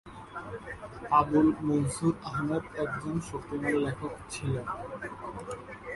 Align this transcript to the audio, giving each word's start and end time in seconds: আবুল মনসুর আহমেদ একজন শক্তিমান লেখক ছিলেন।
আবুল 1.19 1.47
মনসুর 1.67 2.13
আহমেদ 2.29 2.63
একজন 2.83 3.15
শক্তিমান 3.29 3.73
লেখক 3.85 4.13
ছিলেন। 4.33 4.65